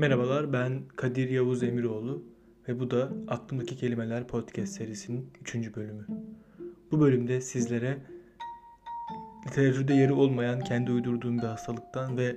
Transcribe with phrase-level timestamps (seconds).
[0.00, 2.22] Merhabalar ben Kadir Yavuz Emiroğlu
[2.68, 5.76] ve bu da Aklımdaki Kelimeler podcast serisinin 3.
[5.76, 6.06] bölümü.
[6.90, 7.98] Bu bölümde sizlere
[9.46, 12.36] literatürde yeri olmayan kendi uydurduğum bir hastalıktan ve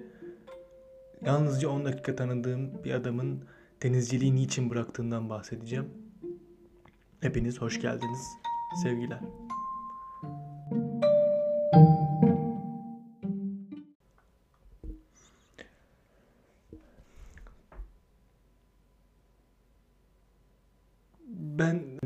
[1.25, 3.43] yalnızca 10 dakika tanıdığım bir adamın
[3.83, 5.85] denizciliği niçin bıraktığından bahsedeceğim.
[7.21, 8.27] Hepiniz hoş geldiniz.
[8.83, 9.19] Sevgiler.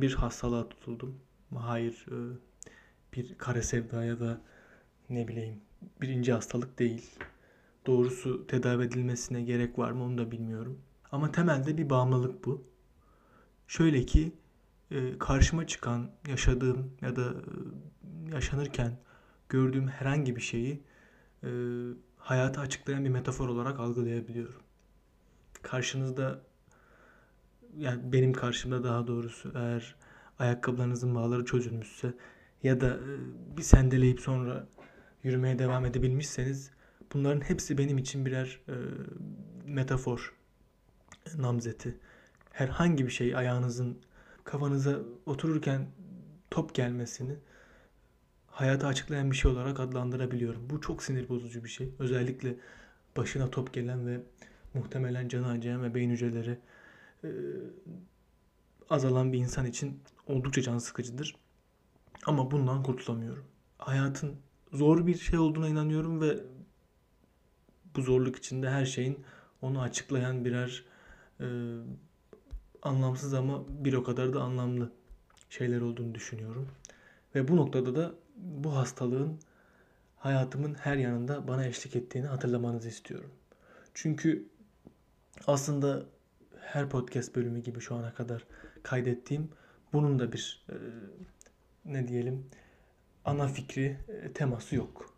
[0.08, 1.20] Bir hastalığa tutuldum.
[1.56, 2.18] Hayır, e,
[3.14, 4.42] bir kara sevda ya da
[5.10, 5.62] ne bileyim
[6.02, 7.10] birinci hastalık değil.
[7.86, 10.82] Doğrusu tedavi edilmesine gerek var mı onu da bilmiyorum.
[11.12, 12.64] Ama temelde bir bağımlılık bu.
[13.68, 14.32] Şöyle ki
[14.92, 18.98] e, karşıma çıkan, yaşadığım ya da e, yaşanırken
[19.50, 20.84] gördüğüm herhangi bir şeyi
[22.18, 24.62] hayatı açıklayan bir metafor olarak algılayabiliyorum.
[25.62, 26.42] Karşınızda
[27.78, 29.96] yani benim karşımda daha doğrusu eğer
[30.40, 32.14] ayakkabılarınızın bağları çözülmüşse
[32.64, 33.12] ya da e,
[33.58, 34.68] bir sendeleyip sonra
[35.24, 36.72] yürümeye devam edebilmişseniz
[37.14, 38.76] bunların hepsi benim için birer e,
[39.66, 40.36] metafor
[41.38, 41.98] namzeti.
[42.52, 43.98] Herhangi bir şey ayağınızın
[44.44, 45.88] kafanıza otururken
[46.52, 47.36] top gelmesini
[48.48, 50.70] hayatı açıklayan bir şey olarak adlandırabiliyorum.
[50.70, 51.90] Bu çok sinir bozucu bir şey.
[52.00, 52.56] Özellikle
[53.18, 54.22] başına top gelen ve
[54.74, 56.58] muhtemelen canı acıyan ve beyin hücreleri
[57.24, 57.30] e,
[58.90, 61.36] azalan bir insan için oldukça can sıkıcıdır.
[62.26, 63.46] Ama bundan kurtulamıyorum.
[63.78, 64.36] Hayatın
[64.74, 66.40] zor bir şey olduğuna inanıyorum ve
[67.96, 69.20] bu zorluk içinde her şeyin
[69.62, 70.86] onu açıklayan birer
[71.40, 71.46] e,
[72.82, 74.92] anlamsız ama bir o kadar da anlamlı
[75.50, 76.68] şeyler olduğunu düşünüyorum.
[77.36, 79.40] Ve bu noktada da bu hastalığın
[80.18, 83.32] hayatımın her yanında bana eşlik ettiğini hatırlamanızı istiyorum.
[83.94, 84.50] Çünkü
[85.48, 86.06] aslında
[86.68, 88.44] her podcast bölümü gibi şu ana kadar
[88.84, 89.50] kaydettiğim
[89.94, 90.76] bunun da bir e,
[91.86, 92.46] ne diyelim
[93.26, 95.14] ana fikri e, teması yok.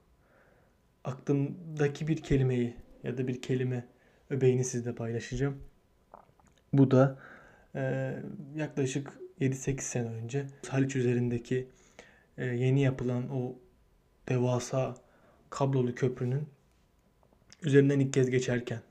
[1.03, 3.87] Aklımdaki bir kelimeyi ya da bir kelime
[4.29, 5.63] öbeğini sizle paylaşacağım.
[6.73, 7.19] Bu da
[7.75, 8.13] e,
[8.55, 11.67] yaklaşık 7-8 sene önce Haliç üzerindeki
[12.37, 13.55] e, yeni yapılan o
[14.29, 14.95] devasa
[15.49, 16.47] kablolu köprünün
[17.63, 18.81] üzerinden ilk kez geçerken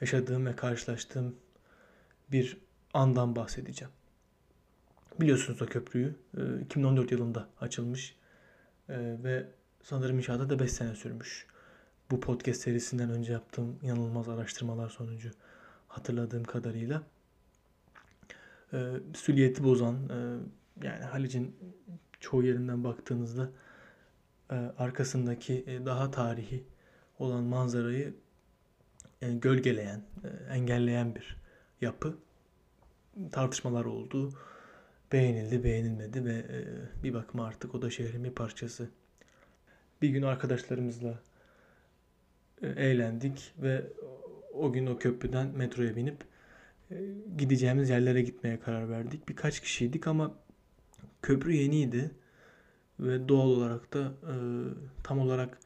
[0.00, 1.36] yaşadığım ve karşılaştığım
[2.32, 2.56] bir
[2.94, 3.92] andan bahsedeceğim.
[5.20, 6.14] Biliyorsunuz o köprüyü
[6.64, 8.16] 2014 e, yılında açılmış
[8.88, 9.46] e, ve
[9.82, 11.46] sanırım inşaata da 5 sene sürmüş.
[12.10, 15.30] Bu podcast serisinden önce yaptığım inanılmaz araştırmalar sonucu
[15.88, 17.02] hatırladığım kadarıyla.
[18.72, 19.98] E, süliyeti bozan
[20.82, 21.56] yani Halic'in
[22.20, 23.50] çoğu yerinden baktığınızda
[24.78, 26.64] arkasındaki daha tarihi
[27.18, 28.14] olan manzarayı
[29.20, 30.02] gölgeleyen,
[30.50, 31.43] engelleyen bir
[31.80, 32.16] yapı
[33.32, 34.32] tartışmalar oldu.
[35.12, 36.64] Beğenildi, beğenilmedi ve e,
[37.02, 38.88] bir bakıma artık o da şehrin bir parçası.
[40.02, 41.22] Bir gün arkadaşlarımızla
[42.62, 43.84] e, eğlendik ve
[44.54, 46.24] o gün o köprüden metroya binip
[46.90, 46.96] e,
[47.38, 49.28] gideceğimiz yerlere gitmeye karar verdik.
[49.28, 50.34] Birkaç kişiydik ama
[51.22, 52.10] köprü yeniydi
[53.00, 54.12] ve doğal olarak da
[55.04, 55.58] tam olarak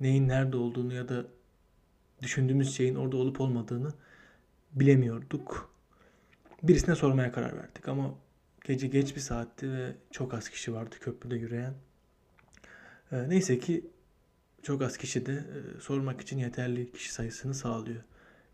[0.00, 1.26] neyin nerede olduğunu ya da
[2.22, 3.92] düşündüğümüz şeyin orada olup olmadığını
[4.72, 5.72] bilemiyorduk.
[6.62, 8.14] Birisine sormaya karar verdik ama
[8.64, 11.74] gece geç bir saatti ve çok az kişi vardı köprüde yürüyen.
[13.12, 13.90] Ee, neyse ki
[14.62, 18.02] çok az kişi de e, sormak için yeterli kişi sayısını sağlıyor.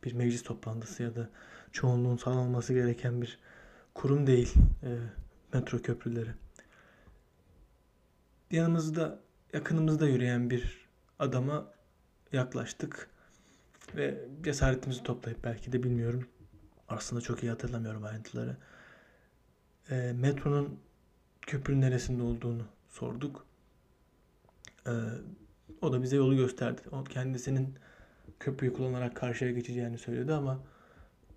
[0.04, 1.30] Bir meclis toplantısı ya da
[1.72, 3.38] çoğunluğun sağlanması gereken bir
[3.94, 4.90] kurum değil e,
[5.52, 6.30] metro köprüleri.
[8.50, 9.20] Yanımızda,
[9.52, 11.72] yakınımızda yürüyen bir adama
[12.32, 13.10] yaklaştık
[13.96, 16.28] ve cesaretimizi toplayıp belki de bilmiyorum
[16.88, 18.56] aslında çok iyi hatırlamıyorum ayrıntıları.
[19.90, 20.80] E, metronun
[21.42, 23.46] köprünün neresinde olduğunu sorduk.
[24.86, 24.92] E,
[25.82, 26.80] o da bize yolu gösterdi.
[26.92, 27.74] O kendisinin
[28.40, 30.60] köprüyü kullanarak karşıya geçeceğini söyledi ama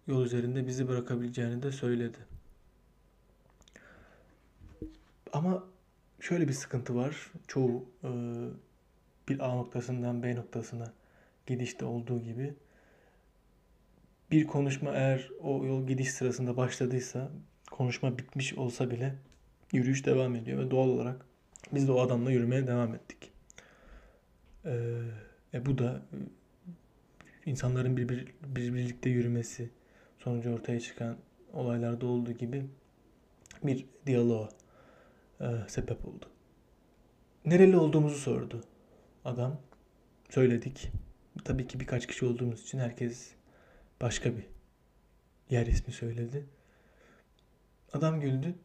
[0.08, 2.18] yol üzerinde bizi bırakabileceğini de söyledi.
[5.34, 5.64] Ama
[6.20, 7.32] şöyle bir sıkıntı var.
[7.48, 8.10] Çoğu e,
[9.30, 10.94] bir A noktasından B noktasına
[11.48, 12.54] gidişte olduğu gibi
[14.32, 17.32] bir konuşma eğer o yol gidiş sırasında başladıysa
[17.72, 19.16] konuşma bitmiş olsa bile
[19.72, 21.26] yürüyüş devam ediyor ve doğal olarak
[21.72, 23.32] biz de o adamla yürümeye devam ettik.
[24.66, 25.02] Ee,
[25.54, 26.18] e bu da e,
[27.46, 29.70] insanların bir, bir, bir birlikte yürümesi
[30.20, 31.18] sonucu ortaya çıkan
[31.54, 32.66] olaylarda olduğu gibi
[33.64, 34.50] bir diyaloğa
[35.42, 36.26] e, sebep oldu.
[37.46, 38.64] Nereli olduğumuzu sordu
[39.26, 39.58] adam.
[40.30, 40.92] Söyledik.
[41.46, 43.32] Tabii ki birkaç kişi olduğumuz için herkes
[44.02, 44.48] başka bir
[45.50, 46.46] yer ismi söyledi.
[47.94, 48.56] Adam güldü.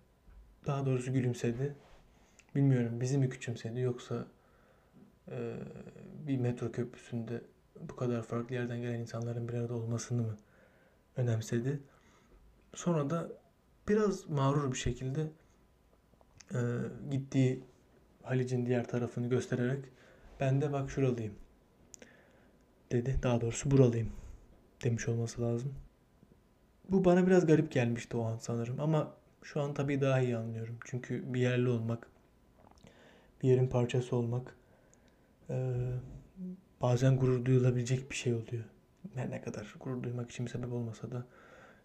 [0.66, 1.74] Daha doğrusu gülümsedi.
[2.54, 4.26] Bilmiyorum bizi mi küçümsedi yoksa
[5.30, 5.56] e,
[6.26, 7.42] bir metro köprüsünde
[7.80, 10.36] bu kadar farklı yerden gelen insanların bir arada olmasını mı
[11.16, 11.80] önemsedi.
[12.74, 13.32] Sonra da
[13.88, 15.30] biraz mağrur bir şekilde
[16.54, 16.58] e,
[17.10, 17.64] gittiği
[18.22, 19.84] Halic'in diğer tarafını göstererek
[20.40, 21.34] ben de bak şuralıyım
[22.92, 23.18] dedi.
[23.22, 24.12] Daha doğrusu buralıyım
[24.84, 25.74] demiş olması lazım.
[26.88, 30.78] Bu bana biraz garip gelmişti o an sanırım ama şu an tabii daha iyi anlıyorum.
[30.84, 32.10] Çünkü bir yerli olmak,
[33.42, 34.56] bir yerin parçası olmak
[35.50, 35.74] e,
[36.82, 38.64] bazen gurur duyulabilecek bir şey oluyor.
[39.14, 41.26] Her ne kadar gurur duymak için bir sebep olmasa da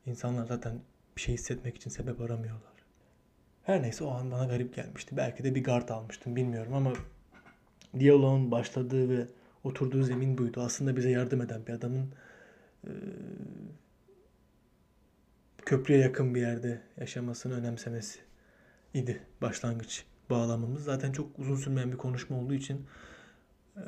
[0.05, 0.79] insanlar zaten
[1.15, 2.71] bir şey hissetmek için sebep aramıyorlar.
[3.63, 5.17] Her neyse o an bana garip gelmişti.
[5.17, 6.93] Belki de bir gard almıştım bilmiyorum ama
[7.99, 9.27] diyaloğun başladığı ve
[9.63, 10.61] oturduğu zemin buydu.
[10.61, 12.13] Aslında bize yardım eden bir adamın
[12.83, 12.91] e,
[15.65, 18.19] köprüye yakın bir yerde yaşamasını önemsemesi
[18.93, 20.83] idi başlangıç bağlamımız.
[20.83, 22.85] Zaten çok uzun sürmeyen bir konuşma olduğu için
[23.77, 23.83] e,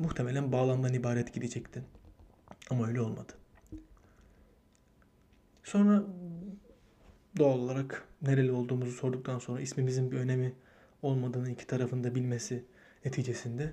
[0.00, 1.82] muhtemelen bağlamdan ibaret gidecekti.
[2.70, 3.32] Ama öyle olmadı.
[5.64, 6.02] Sonra
[7.38, 10.52] doğal olarak nereli olduğumuzu sorduktan sonra ismimizin bir önemi
[11.02, 12.64] olmadığını iki tarafın da bilmesi
[13.04, 13.72] neticesinde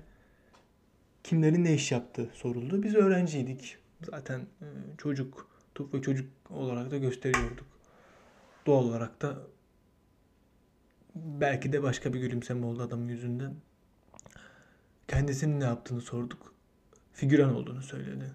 [1.28, 2.82] kimlerin ne iş yaptığı soruldu.
[2.82, 3.78] Biz öğrenciydik.
[4.10, 4.66] Zaten e,
[4.98, 5.48] çocuk
[5.94, 7.66] ve çocuk olarak da gösteriyorduk.
[8.66, 9.38] Doğal olarak da
[11.14, 13.50] belki de başka bir gülümseme oldu adamın yüzünde.
[15.08, 16.54] Kendisinin ne yaptığını sorduk.
[17.12, 18.32] Figüran olduğunu söyledi.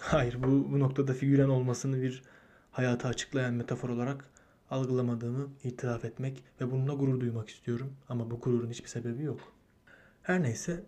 [0.00, 2.22] Hayır bu, bu noktada figüran olmasını bir
[2.70, 4.24] hayatı açıklayan metafor olarak
[4.70, 7.96] algılamadığımı itiraf etmek ve bununla gurur duymak istiyorum.
[8.08, 9.40] Ama bu gururun hiçbir sebebi yok.
[10.22, 10.84] Her neyse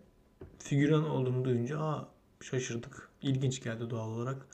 [0.58, 2.08] figüran olduğunu duyunca aa
[2.40, 3.08] şaşırdık.
[3.22, 4.46] İlginç geldi doğal olarak.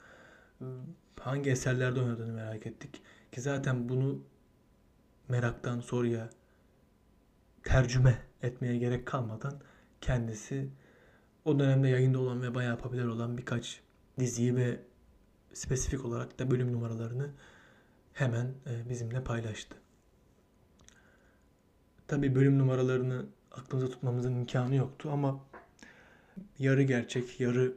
[1.19, 3.01] Hangi eserlerde oynadığını merak ettik.
[3.31, 4.21] Ki zaten bunu
[5.29, 6.29] meraktan soruya
[7.63, 9.61] tercüme etmeye gerek kalmadan
[10.01, 10.69] kendisi
[11.45, 13.81] o dönemde yayında olan ve bayağı popüler olan birkaç
[14.19, 14.79] diziyi ve
[15.53, 17.29] spesifik olarak da bölüm numaralarını
[18.13, 19.77] hemen e, bizimle paylaştı.
[22.07, 25.39] Tabii bölüm numaralarını aklımıza tutmamızın imkanı yoktu ama
[26.59, 27.73] yarı gerçek, yarı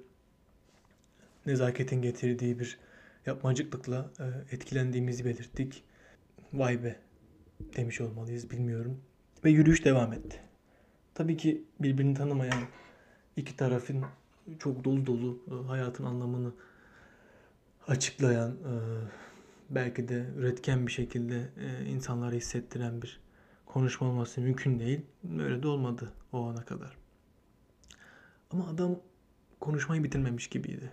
[1.46, 2.78] nezaketin getirdiği bir
[3.26, 5.84] yapmacıklıkla e, etkilendiğimizi belirttik.
[6.52, 6.96] Vay be
[7.76, 9.00] demiş olmalıyız bilmiyorum.
[9.44, 10.40] Ve yürüyüş devam etti.
[11.14, 12.62] Tabii ki birbirini tanımayan
[13.36, 14.04] iki tarafın
[14.58, 16.52] çok dolu dolu e, hayatın anlamını
[17.86, 18.74] açıklayan, e,
[19.70, 23.20] belki de üretken bir şekilde e, insanlara hissettiren bir
[23.66, 25.00] konuşma olması mümkün değil.
[25.38, 26.96] Öyle de olmadı o ana kadar.
[28.50, 29.00] Ama adam
[29.60, 30.90] konuşmayı bitirmemiş gibiydi.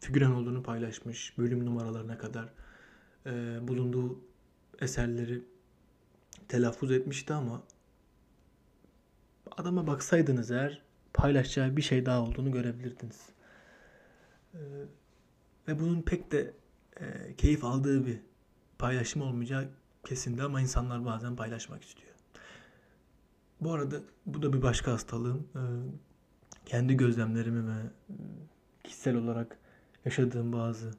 [0.00, 2.52] Figüran olduğunu paylaşmış, bölüm numaralarına kadar
[3.68, 4.20] bulunduğu
[4.80, 5.42] eserleri
[6.48, 7.62] telaffuz etmişti ama
[9.56, 10.82] adama baksaydınız eğer
[11.14, 13.28] paylaşacağı bir şey daha olduğunu görebilirdiniz.
[14.54, 14.58] Ee,
[15.68, 16.54] ve bunun pek de
[17.00, 18.20] e, keyif aldığı bir
[18.78, 19.68] paylaşım olmayacağı
[20.06, 22.12] kesindi ama insanlar bazen paylaşmak istiyor.
[23.60, 25.48] Bu arada bu da bir başka hastalığım.
[25.54, 25.60] Ee,
[26.66, 27.80] kendi gözlemlerimi ve
[28.84, 29.58] kişisel olarak
[30.04, 30.90] yaşadığım bazı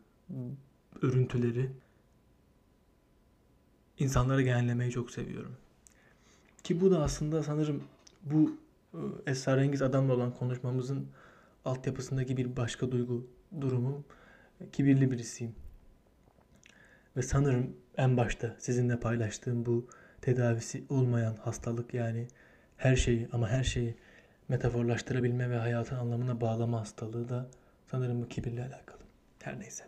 [1.01, 1.69] örüntüleri
[3.99, 5.57] insanlara genellemeyi çok seviyorum.
[6.63, 7.83] Ki bu da aslında sanırım
[8.23, 8.57] bu
[8.93, 11.07] e, esrarengiz adamla olan konuşmamızın
[11.65, 13.27] altyapısındaki bir başka duygu
[13.61, 14.05] durumum.
[14.71, 15.55] Kibirli birisiyim.
[17.17, 19.87] Ve sanırım en başta sizinle paylaştığım bu
[20.21, 22.27] tedavisi olmayan hastalık yani
[22.77, 23.95] her şeyi ama her şeyi
[24.49, 27.47] metaforlaştırabilme ve hayatın anlamına bağlama hastalığı da
[27.91, 28.99] sanırım bu kibirle alakalı.
[29.39, 29.83] Her neyse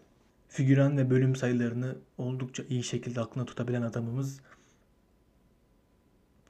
[0.48, 4.42] figüran ve bölüm sayılarını oldukça iyi şekilde aklına tutabilen adamımız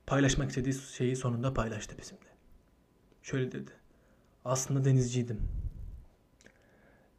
[0.07, 2.29] paylaşmak istediği şeyi sonunda paylaştı bizimle.
[3.23, 3.71] Şöyle dedi.
[4.45, 5.41] Aslında denizciydim.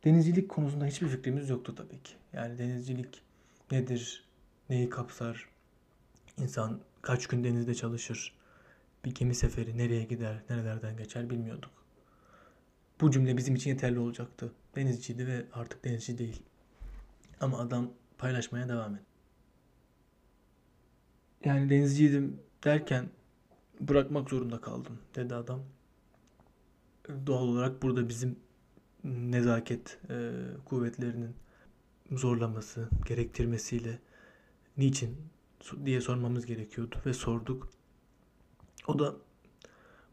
[0.04, 2.12] Denizcilik konusunda hiçbir fikrimiz yoktu tabii ki.
[2.32, 3.22] Yani denizcilik
[3.70, 4.24] nedir,
[4.70, 5.48] neyi kapsar,
[6.38, 8.34] insan kaç gün denizde çalışır,
[9.04, 11.70] bir gemi seferi nereye gider, nerelerden geçer bilmiyorduk.
[13.00, 14.52] Bu cümle bizim için yeterli olacaktı.
[14.76, 16.42] Denizciydi ve artık denizci değil.
[17.40, 19.02] Ama adam paylaşmaya devam et.
[21.44, 23.10] Yani denizciydim derken
[23.80, 25.62] bırakmak zorunda kaldım dedi adam.
[27.26, 28.36] Doğal olarak burada bizim
[29.04, 30.32] nezaket e,
[30.64, 31.34] kuvvetlerinin
[32.10, 33.98] zorlaması, gerektirmesiyle
[34.76, 35.16] niçin
[35.84, 37.68] diye sormamız gerekiyordu ve sorduk.
[38.86, 39.14] O da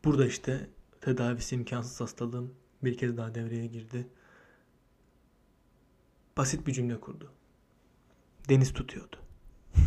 [0.05, 0.69] burada işte
[1.01, 4.07] tedavisi imkansız hastalığım bir kez daha devreye girdi
[6.37, 7.31] basit bir cümle kurdu.
[8.49, 9.15] deniz tutuyordu.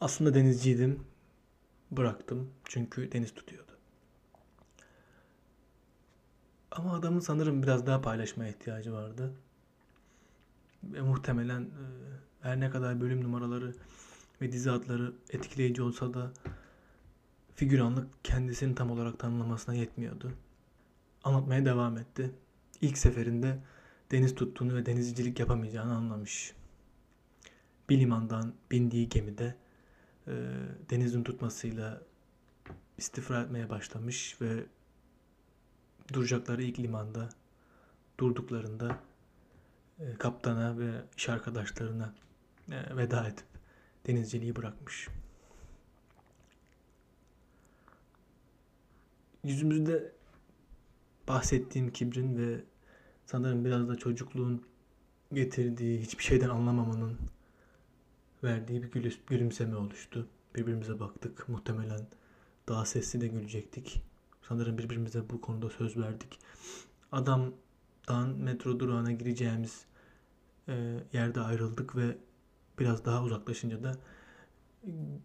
[0.00, 1.04] Aslında denizciydim.
[1.90, 3.72] Bıraktım çünkü deniz tutuyordu.
[6.70, 9.32] Ama adamın sanırım biraz daha paylaşmaya ihtiyacı vardı.
[10.84, 11.84] Ve muhtemelen e,
[12.42, 13.74] her ne kadar bölüm numaraları
[14.40, 16.32] ve dizi adları etkileyici olsa da
[17.54, 20.32] figüranlık kendisini tam olarak tanımlamasına yetmiyordu.
[21.24, 22.30] Anlatmaya devam etti.
[22.80, 23.58] İlk seferinde
[24.10, 26.54] deniz tuttuğunu ve denizcilik yapamayacağını anlamış.
[27.88, 29.54] Bir limandan bindiği gemide
[30.26, 30.32] e,
[30.90, 32.02] denizin tutmasıyla
[32.98, 34.64] istifra etmeye başlamış ve
[36.12, 37.28] duracakları ilk limanda
[38.20, 38.98] durduklarında
[40.00, 42.14] e, kaptana ve iş arkadaşlarına
[42.68, 43.46] veda edip
[44.06, 45.08] denizciliği bırakmış.
[49.44, 50.12] Yüzümüzde
[51.28, 52.64] bahsettiğim kibrin ve
[53.26, 54.62] sanırım biraz da çocukluğun
[55.32, 57.18] getirdiği hiçbir şeyden anlamamanın
[58.44, 60.28] verdiği bir gülümseme oluştu.
[60.54, 61.48] Birbirimize baktık.
[61.48, 62.06] Muhtemelen
[62.68, 64.02] daha sesli de gülecektik.
[64.48, 66.38] Sanırım birbirimize bu konuda söz verdik.
[67.12, 69.84] Adamdan metro durağına gireceğimiz
[70.68, 72.16] e, yerde ayrıldık ve
[72.78, 73.96] biraz daha uzaklaşınca da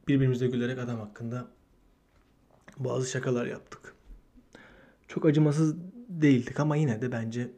[0.07, 1.47] birbirimize gülerek adam hakkında
[2.77, 3.95] bazı şakalar yaptık.
[5.07, 5.75] Çok acımasız
[6.09, 7.51] değildik ama yine de bence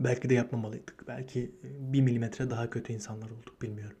[0.00, 1.08] belki de yapmamalıydık.
[1.08, 3.96] Belki bir milimetre daha kötü insanlar olduk bilmiyorum.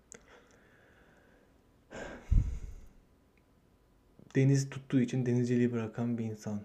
[4.34, 6.60] Deniz tuttuğu için denizciliği bırakan bir insan.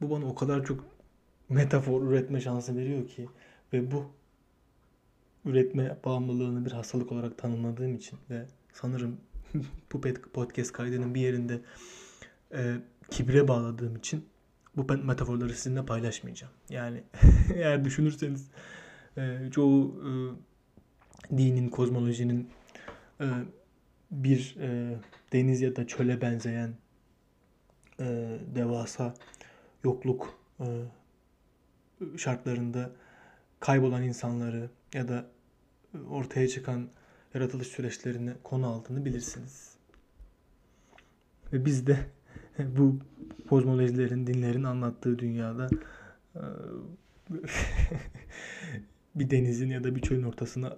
[0.00, 0.84] Bu bana o kadar çok
[1.48, 3.28] metafor üretme şansı veriyor ki
[3.72, 4.06] ve bu
[5.46, 9.16] üretme bağımlılığını bir hastalık olarak tanımladığım için ve sanırım
[9.92, 10.00] bu
[10.32, 11.60] podcast kaydının bir yerinde
[12.52, 12.74] e,
[13.10, 14.24] kibre bağladığım için
[14.76, 16.52] bu metaforları sizinle paylaşmayacağım.
[16.70, 17.02] Yani
[17.54, 18.48] eğer düşünürseniz
[19.16, 20.10] e, çoğu e,
[21.36, 22.50] dinin, kozmolojinin
[23.20, 23.26] e,
[24.10, 24.96] bir e,
[25.32, 26.74] deniz ya da çöle benzeyen
[28.00, 29.14] e, devasa
[29.84, 30.66] yokluk e,
[32.16, 32.90] şartlarında
[33.60, 35.26] kaybolan insanları ya da
[36.10, 36.88] ortaya çıkan
[37.34, 39.76] yaratılış süreçlerini konu aldığını bilirsiniz.
[41.52, 41.98] Ve biz de
[42.58, 42.98] bu
[43.48, 45.68] kozmolojilerin, dinlerin anlattığı dünyada
[46.34, 46.42] e,
[49.14, 50.76] bir denizin ya da bir çölün ortasına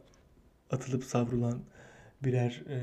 [0.71, 1.61] atılıp savrulan
[2.25, 2.79] birer e,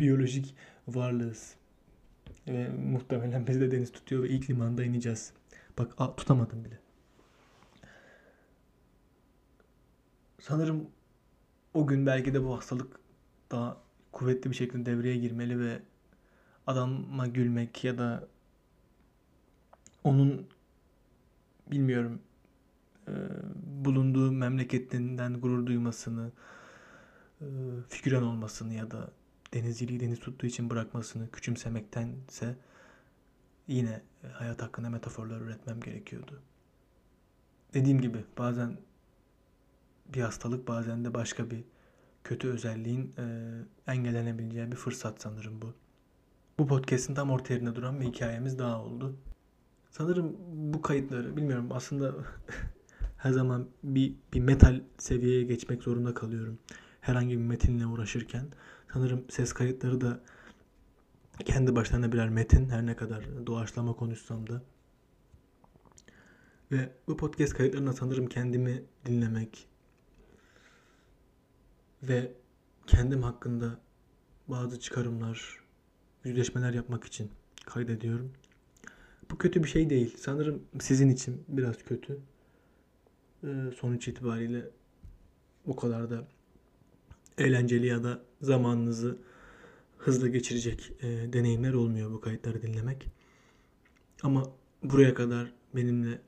[0.00, 0.54] biyolojik
[0.88, 1.54] varlığız.
[2.46, 5.32] Ve muhtemelen biz de deniz tutuyor ve ilk limanda ineceğiz.
[5.78, 6.83] Bak a, tutamadım bile.
[10.44, 10.90] Sanırım
[11.74, 13.00] o gün belki de bu hastalık
[13.50, 13.76] daha
[14.12, 15.82] kuvvetli bir şekilde devreye girmeli ve
[16.66, 18.28] adama gülmek ya da
[20.04, 20.46] onun
[21.70, 22.20] bilmiyorum
[23.08, 23.12] e,
[23.84, 26.32] bulunduğu memleketinden gurur duymasını,
[27.40, 29.10] e, olmasını ya da
[29.54, 32.56] denizciliği deniz tuttuğu için bırakmasını küçümsemektense
[33.68, 36.42] yine hayat hakkında metaforlar üretmem gerekiyordu.
[37.74, 38.76] Dediğim gibi bazen
[40.06, 41.64] bir hastalık bazen de başka bir
[42.24, 43.50] kötü özelliğin e,
[43.86, 45.74] engellenebileceği bir fırsat sanırım bu.
[46.58, 49.16] Bu podcast'in tam orta yerine duran bir hikayemiz daha oldu.
[49.90, 50.36] Sanırım
[50.72, 52.14] bu kayıtları bilmiyorum aslında
[53.16, 56.58] her zaman bir, bir metal seviyeye geçmek zorunda kalıyorum.
[57.00, 58.46] Herhangi bir metinle uğraşırken.
[58.92, 60.20] Sanırım ses kayıtları da
[61.44, 64.62] kendi başlarına birer metin her ne kadar doğaçlama konuşsam da.
[66.72, 69.68] Ve bu podcast kayıtlarına sanırım kendimi dinlemek
[72.08, 72.32] ve
[72.86, 73.80] kendim hakkında
[74.48, 75.60] bazı çıkarımlar,
[76.24, 77.30] yüzleşmeler yapmak için
[77.66, 78.32] kaydediyorum.
[79.30, 80.16] Bu kötü bir şey değil.
[80.18, 82.18] Sanırım sizin için biraz kötü.
[83.44, 83.46] Ee,
[83.76, 84.70] sonuç itibariyle
[85.66, 86.28] bu kadar da
[87.38, 89.18] eğlenceli ya da zamanınızı
[89.98, 93.06] hızlı geçirecek e, deneyimler olmuyor bu kayıtları dinlemek.
[94.22, 96.20] Ama buraya kadar benimle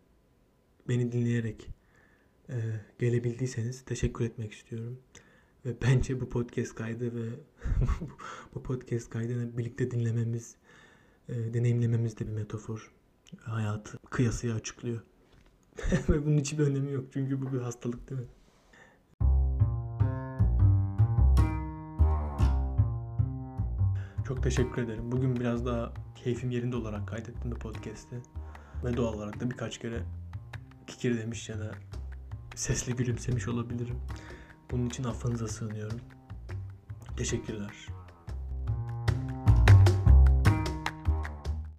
[0.88, 1.68] beni dinleyerek
[2.49, 2.54] e,
[2.99, 4.99] gelebildiyseniz teşekkür etmek istiyorum.
[5.66, 7.28] Ve bence bu podcast kaydı ve
[8.54, 10.56] bu podcast kaydını birlikte dinlememiz,
[11.28, 12.92] e, deneyimlememiz de bir metafor.
[13.40, 15.00] Hayatı kıyasıya açıklıyor.
[16.08, 18.26] ve bunun hiçbir önemi yok çünkü bu bir hastalık değil mi?
[24.28, 25.12] Çok teşekkür ederim.
[25.12, 28.16] Bugün biraz daha keyfim yerinde olarak kaydettim bu podcast'i.
[28.85, 30.02] Ve doğal olarak da birkaç kere
[30.87, 31.75] kikir demiş ya da
[32.54, 33.96] sesli gülümsemiş olabilirim.
[34.70, 36.00] Bunun için affınıza sığınıyorum.
[37.16, 37.95] Teşekkürler.